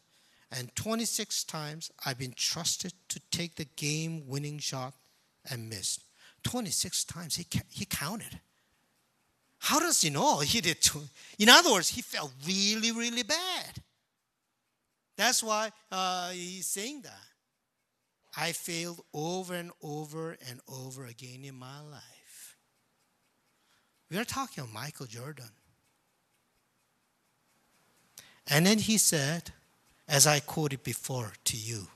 and 0.52 0.76
26 0.76 1.44
times 1.46 1.92
I've 2.06 2.18
been 2.18 2.34
trusted 2.36 2.94
to 3.10 3.22
take 3.32 3.56
the 3.56 3.68
game 3.76 4.28
winning 4.28 4.60
shot 4.60 4.94
and 5.50 5.70
missed. 5.70 6.04
26 6.44 7.04
times 7.06 7.36
he, 7.36 7.46
he 7.70 7.86
counted. 7.86 8.40
How 9.60 9.80
does 9.80 10.02
he 10.02 10.10
know 10.10 10.40
he 10.40 10.60
did? 10.60 10.82
Two? 10.82 11.04
In 11.38 11.50
other 11.50 11.72
words, 11.72 11.90
he 11.90 12.02
felt 12.02 12.32
really, 12.48 12.92
really 12.92 13.24
bad. 13.24 13.84
That's 15.18 15.44
why 15.44 15.72
uh, 15.92 16.32
he's 16.32 16.66
saying 16.66 17.02
that. 17.04 17.31
I 18.36 18.54
failed 18.54 19.02
over 19.14 19.54
and 19.54 19.72
over 19.82 20.38
and 20.50 20.62
over 20.68 21.06
again 21.06 21.44
in 21.44 21.56
my 21.56 21.82
life. 21.82 22.58
We 24.10 24.18
are 24.18 24.26
talking 24.26 24.64
about 24.64 24.74
Michael 24.74 25.06
Jordan. 25.06 25.52
And 28.48 28.66
then 28.66 28.80
he 28.80 28.98
said, 28.98 29.52
as 30.08 30.28
I 30.28 30.40
quoted 30.40 30.84
before 30.84 31.32
to 31.46 31.58
you, 31.58 31.88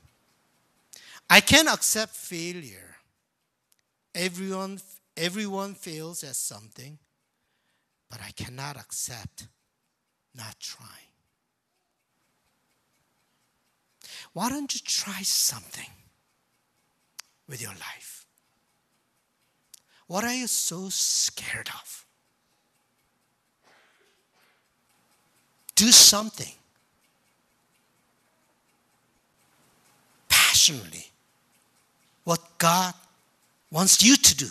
I 1.28 1.40
can 1.40 1.68
accept 1.68 2.14
failure. 2.14 2.96
Everyone, 4.14 4.80
everyone 5.16 5.74
fails 5.74 6.22
at 6.22 6.36
something, 6.36 6.98
but 8.10 8.20
I 8.22 8.30
cannot 8.30 8.76
accept 8.76 9.48
not 10.34 10.58
trying. 10.60 10.88
Why 14.32 14.48
don't 14.48 14.72
you 14.74 14.80
try 14.84 15.22
something? 15.22 15.90
With 17.48 17.60
your 17.60 17.72
life? 17.72 18.24
What 20.06 20.24
are 20.24 20.34
you 20.34 20.46
so 20.46 20.88
scared 20.88 21.68
of? 21.68 22.04
Do 25.74 25.90
something 25.90 26.52
passionately 30.28 31.06
what 32.24 32.40
God 32.58 32.94
wants 33.70 34.02
you 34.02 34.16
to 34.16 34.36
do. 34.36 34.48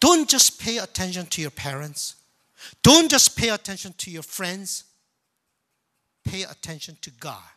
Don't 0.00 0.28
just 0.28 0.60
pay 0.60 0.78
attention 0.78 1.26
to 1.26 1.40
your 1.40 1.50
parents. 1.50 2.16
Don't 2.82 3.10
just 3.10 3.36
pay 3.36 3.50
attention 3.50 3.94
to 3.98 4.10
your 4.10 4.22
friends 4.22 4.84
pay 6.24 6.42
attention 6.42 6.96
to 7.02 7.10
God. 7.10 7.52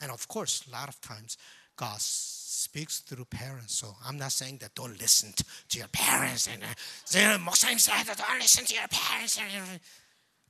And 0.00 0.10
of 0.10 0.26
course, 0.28 0.64
a 0.68 0.72
lot 0.72 0.88
of 0.88 1.00
times, 1.00 1.36
God 1.76 2.00
speaks 2.00 3.00
through 3.00 3.24
parents. 3.24 3.74
So 3.76 3.94
I'm 4.06 4.18
not 4.18 4.32
saying 4.32 4.58
that 4.58 4.74
don't 4.74 4.98
listen 5.00 5.32
to 5.68 5.78
your 5.78 5.88
parents 5.88 6.46
and 6.46 6.62
uh, 6.62 7.38
Muslim 7.38 7.78
said 7.78 8.04
that 8.04 8.18
don't 8.18 8.38
listen 8.38 8.66
to 8.66 8.74
your 8.74 8.88
parents. 8.90 9.40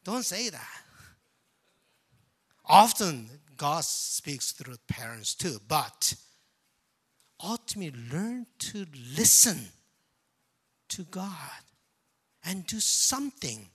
Don't 0.03 0.25
say 0.25 0.51
that. 0.51 0.83
Often 2.67 3.29
God 3.57 3.85
speaks 3.85 4.53
through 4.53 4.77
parents 4.89 5.35
too, 5.35 5.59
but 5.69 6.15
ultimately 7.45 8.01
learn 8.13 8.47
to 8.59 8.87
listen 9.17 9.69
to 10.89 11.05
God 11.05 11.63
and 12.45 12.67
do 12.67 12.81
something 12.81 13.69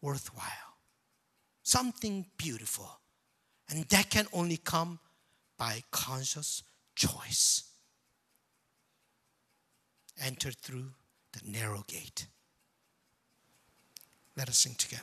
worthwhile 0.00 0.71
something 1.62 2.26
beautiful. 2.36 2.88
And 3.68 3.84
that 3.84 4.10
can 4.10 4.26
only 4.32 4.56
come 4.56 4.98
by 5.56 5.82
conscious 5.90 6.62
choice. 6.94 7.64
Enter 10.22 10.50
through 10.50 10.90
the 11.32 11.40
narrow 11.50 11.84
gate. 11.86 12.26
Let 14.36 14.48
us 14.48 14.58
sing 14.58 14.74
together. 14.74 15.02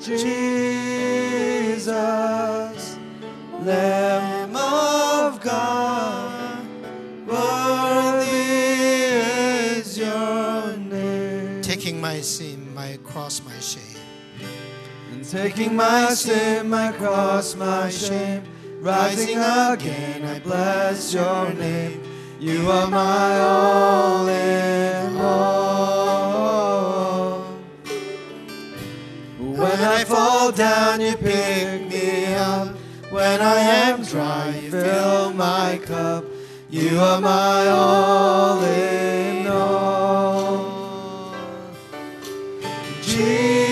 Jesus, 0.00 0.28
Lamb 3.60 4.56
of 4.56 5.40
God, 5.40 6.66
worthy 7.26 8.26
is 9.76 9.96
your 9.96 10.76
name. 10.76 11.62
Taking 11.62 12.00
my 12.00 12.20
sin, 12.20 12.74
my 12.74 12.98
cross, 13.04 13.40
my 13.44 13.56
shame. 13.60 14.07
And 15.18 15.26
taking 15.28 15.74
my 15.74 16.10
sin, 16.10 16.70
my 16.70 16.92
cross, 16.92 17.56
my 17.56 17.90
shame, 17.90 18.44
rising 18.78 19.36
again, 19.36 20.24
I 20.24 20.38
bless 20.38 21.12
your 21.12 21.52
name. 21.54 22.04
You 22.38 22.70
are 22.70 22.86
my 22.86 23.40
all 23.40 24.28
in 24.28 25.16
all. 25.16 26.20
When 29.40 29.80
I 29.80 30.04
fall 30.04 30.52
down, 30.52 31.00
you 31.00 31.16
pick 31.16 31.88
me 31.90 32.26
up. 32.34 32.76
When 33.10 33.40
I 33.40 33.56
am 33.58 34.04
dry, 34.04 34.56
you 34.62 34.70
fill 34.70 35.32
my 35.32 35.80
cup. 35.84 36.24
You 36.70 36.96
are 37.00 37.20
my 37.20 37.66
all 37.70 38.62
in 38.62 39.48
all. 39.48 40.78
Jesus, 43.02 43.67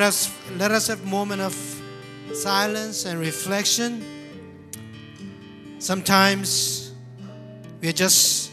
us 0.00 0.30
let 0.56 0.70
us 0.70 0.88
have 0.88 1.02
a 1.02 1.06
moment 1.06 1.40
of 1.40 1.54
silence 2.32 3.06
and 3.06 3.18
reflection. 3.18 4.04
Sometimes 5.78 6.92
we 7.80 7.88
are 7.88 7.92
just 7.92 8.50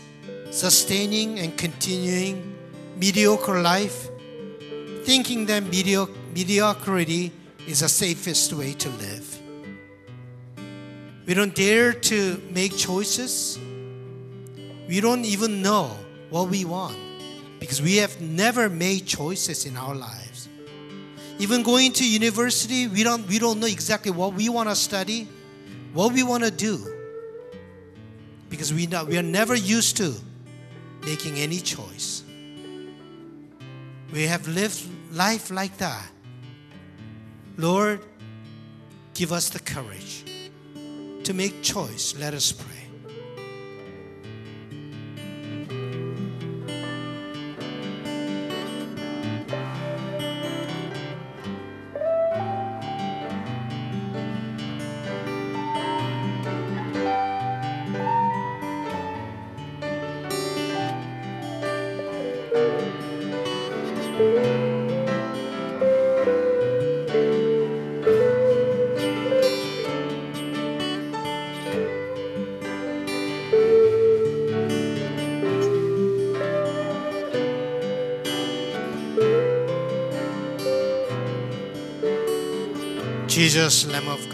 sustaining 0.51 1.39
and 1.39 1.57
continuing 1.57 2.55
mediocre 2.95 3.61
life, 3.61 4.09
thinking 5.03 5.45
that 5.45 5.63
medio- 5.63 6.09
mediocrity 6.33 7.31
is 7.67 7.81
the 7.81 7.89
safest 7.89 8.53
way 8.53 8.73
to 8.73 8.89
live. 8.89 9.41
We 11.25 11.33
don't 11.33 11.53
dare 11.53 11.93
to 11.93 12.41
make 12.49 12.75
choices. 12.77 13.59
We 14.87 15.01
don't 15.01 15.25
even 15.25 15.61
know 15.61 15.91
what 16.29 16.49
we 16.49 16.63
want 16.63 16.97
because 17.59 17.81
we 17.81 17.97
have 17.97 18.21
never 18.21 18.69
made 18.69 19.05
choices 19.05 19.65
in 19.65 19.75
our 19.75 19.93
lives. 19.93 20.26
Even 21.39 21.61
going 21.63 21.93
to 21.93 22.07
university, 22.07 22.87
we 22.87 23.03
don't 23.03 23.27
we 23.27 23.37
don't 23.37 23.59
know 23.59 23.67
exactly 23.67 24.11
what 24.11 24.33
we 24.33 24.49
want 24.49 24.69
to 24.69 24.75
study, 24.75 25.27
what 25.93 26.13
we 26.13 26.23
want 26.23 26.43
to 26.43 26.51
do. 26.51 26.93
Because 28.49 28.73
we 28.73 28.87
not, 28.87 29.07
we 29.07 29.17
are 29.17 29.23
never 29.23 29.55
used 29.55 29.97
to 29.97 30.15
making 31.05 31.37
any 31.37 31.59
choice. 31.59 32.23
We 34.11 34.23
have 34.23 34.47
lived 34.47 34.81
life 35.11 35.51
like 35.51 35.77
that. 35.77 36.09
Lord, 37.57 37.99
give 39.13 39.31
us 39.31 39.49
the 39.49 39.59
courage 39.59 40.23
to 41.23 41.33
make 41.33 41.61
choice. 41.61 42.15
Let 42.17 42.33
us 42.33 42.51
pray. 42.51 42.86
Jesus, 83.57 83.87
Lamb 83.87 84.07
of 84.07 84.26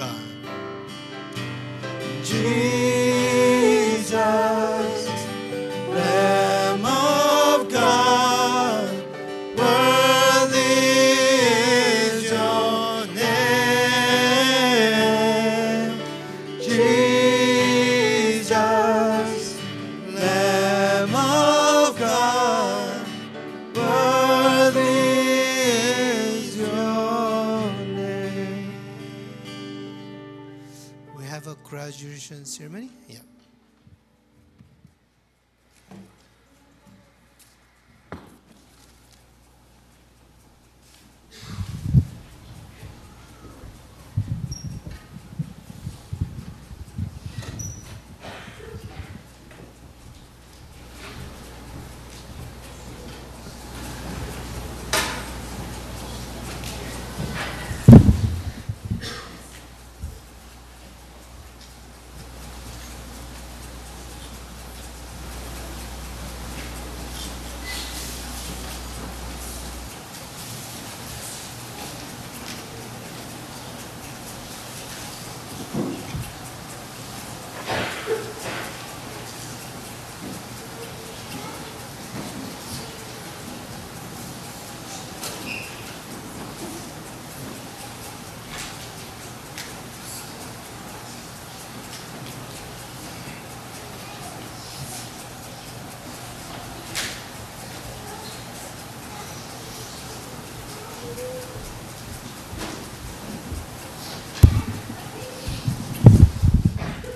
ceremony. 32.54 32.93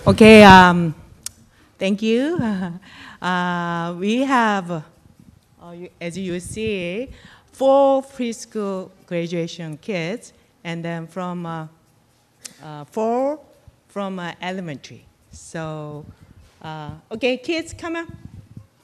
Okay, 0.06 0.42
um, 0.42 0.94
thank 1.78 2.02
you. 2.02 2.38
Uh, 3.20 3.94
we 3.98 4.24
have, 4.24 4.70
uh, 5.62 5.70
you- 5.70 5.90
as 6.00 6.18
you 6.18 6.40
see, 6.40 7.08
four 7.52 8.02
preschool 8.02 8.90
graduation 9.06 9.76
kids, 9.78 10.32
and 10.64 10.84
then 10.84 11.06
from 11.06 11.46
uh, 11.46 11.66
uh, 12.62 12.84
four 12.90 13.38
from 13.88 14.18
uh, 14.18 14.32
elementary. 14.42 15.04
So, 15.30 16.04
uh, 16.62 16.90
okay, 17.12 17.36
kids, 17.36 17.72
come 17.72 17.96
on. 17.96 18.06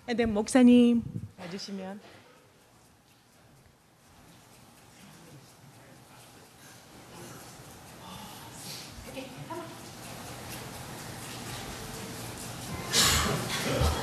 And 0.07 0.18
then 0.18 0.33
목사님 0.33 1.03
와주시면. 1.40 1.99
Yeah. 13.65 14.03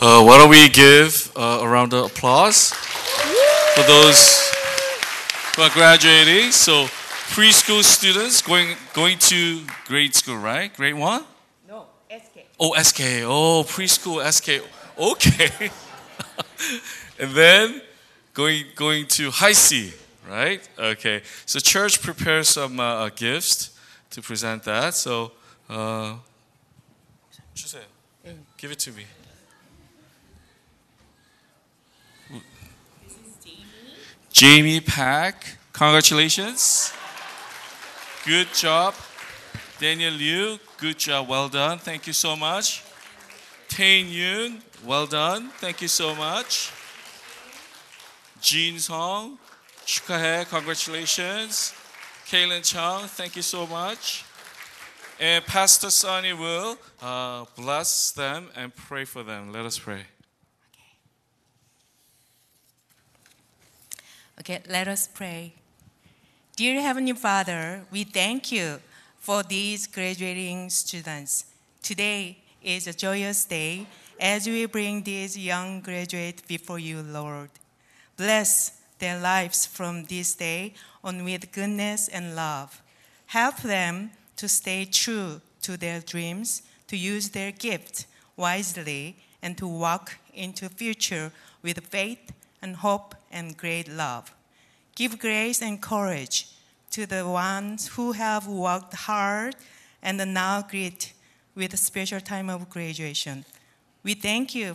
Uh, 0.00 0.22
why 0.22 0.38
don't 0.38 0.48
we 0.48 0.68
give 0.68 1.32
uh, 1.34 1.58
a 1.60 1.68
round 1.68 1.92
of 1.92 2.06
applause 2.06 2.70
for 2.70 3.82
those 3.82 4.48
who 5.56 5.62
are 5.62 5.70
graduating? 5.70 6.52
So, 6.52 6.84
preschool 7.34 7.82
students 7.82 8.40
going 8.40 8.76
going 8.94 9.18
to 9.18 9.64
grade 9.86 10.14
school, 10.14 10.36
right? 10.36 10.72
Grade 10.72 10.94
one? 10.94 11.24
No, 11.68 11.86
SK. 12.08 12.46
Oh, 12.60 12.80
SK. 12.80 13.00
Oh, 13.24 13.64
preschool 13.66 14.22
SK. 14.22 14.62
Okay. 14.96 15.50
and 17.18 17.32
then 17.32 17.82
going 18.34 18.66
going 18.76 19.04
to 19.08 19.32
high 19.32 19.50
C, 19.50 19.92
right? 20.30 20.60
Okay. 20.78 21.22
So, 21.44 21.58
church 21.58 22.00
prepares 22.00 22.50
some 22.50 22.78
uh, 22.78 23.06
uh, 23.06 23.10
gifts 23.16 23.76
to 24.10 24.22
present 24.22 24.62
that. 24.62 24.94
So, 24.94 25.32
uh, 25.68 26.14
mm. 27.52 28.36
give 28.56 28.70
it 28.70 28.78
to 28.78 28.92
me. 28.92 29.02
Jamie 34.31 34.79
Pack, 34.79 35.57
congratulations. 35.73 36.91
Good 38.25 38.53
job. 38.53 38.95
Daniel 39.79 40.13
Liu, 40.13 40.59
good 40.77 40.97
job. 40.97 41.27
Well 41.27 41.49
done. 41.49 41.77
Thank 41.77 42.07
you 42.07 42.13
so 42.13 42.35
much. 42.35 42.83
Tain 43.67 44.07
Yoon, 44.07 44.61
well 44.85 45.05
done. 45.05 45.49
Thank 45.59 45.81
you 45.81 45.87
so 45.87 46.15
much. 46.15 46.71
Jin 48.41 48.77
Song, 48.79 49.37
축하해. 49.85 50.47
Congratulations. 50.49 51.73
Kaylin 52.27 52.63
Chung, 52.63 53.07
thank 53.07 53.35
you 53.35 53.41
so 53.41 53.67
much. 53.67 54.25
And 55.19 55.45
Pastor 55.45 55.89
Sonny 55.89 56.33
will 56.33 56.77
uh, 57.01 57.45
bless 57.55 58.11
them 58.11 58.49
and 58.55 58.75
pray 58.75 59.05
for 59.05 59.23
them. 59.23 59.51
Let 59.51 59.65
us 59.65 59.77
pray. 59.77 60.05
Okay, 64.40 64.60
let 64.68 64.86
us 64.86 65.08
pray. 65.12 65.52
Dear 66.54 66.80
Heavenly 66.80 67.12
Father, 67.12 67.84
we 67.90 68.04
thank 68.04 68.52
you 68.52 68.78
for 69.18 69.42
these 69.42 69.88
graduating 69.88 70.70
students. 70.70 71.46
Today 71.82 72.38
is 72.62 72.86
a 72.86 72.92
joyous 72.92 73.44
day 73.44 73.88
as 74.20 74.46
we 74.46 74.66
bring 74.66 75.02
these 75.02 75.36
young 75.36 75.80
graduates 75.80 76.42
before 76.42 76.78
you, 76.78 77.02
Lord. 77.02 77.50
Bless 78.16 78.80
their 79.00 79.18
lives 79.18 79.66
from 79.66 80.04
this 80.04 80.36
day 80.36 80.74
on 81.02 81.24
with 81.24 81.50
goodness 81.50 82.06
and 82.06 82.36
love. 82.36 82.80
Help 83.26 83.56
them 83.56 84.12
to 84.36 84.48
stay 84.48 84.84
true 84.84 85.40
to 85.62 85.76
their 85.76 85.98
dreams, 86.00 86.62
to 86.86 86.96
use 86.96 87.30
their 87.30 87.50
gift 87.50 88.06
wisely, 88.36 89.16
and 89.42 89.58
to 89.58 89.66
walk 89.66 90.16
into 90.32 90.68
future 90.68 91.32
with 91.60 91.84
faith 91.86 92.32
and 92.60 92.76
hope 92.76 93.14
and 93.30 93.56
great 93.56 93.88
love. 93.88 94.34
Give 94.94 95.18
grace 95.18 95.62
and 95.62 95.80
courage 95.80 96.48
to 96.90 97.06
the 97.06 97.26
ones 97.26 97.88
who 97.88 98.12
have 98.12 98.46
worked 98.46 98.94
hard 98.94 99.54
and 100.02 100.18
now 100.34 100.62
greet 100.62 101.12
with 101.54 101.72
a 101.72 101.76
special 101.76 102.20
time 102.20 102.50
of 102.50 102.68
graduation. 102.68 103.44
We 104.02 104.14
thank 104.14 104.54
you 104.54 104.66